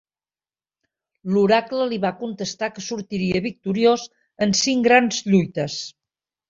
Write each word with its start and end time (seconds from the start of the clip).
L'oracle 1.35 1.85
li 1.91 2.01
va 2.07 2.13
contestar 2.23 2.71
que 2.77 2.87
sortiria 2.89 3.45
victoriós 3.49 4.09
en 4.47 4.59
cinc 4.65 4.93
grans 4.93 5.25
lluites. 5.33 5.83